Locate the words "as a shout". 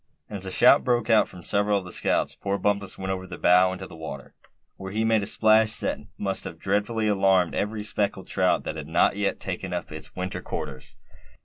0.39-0.83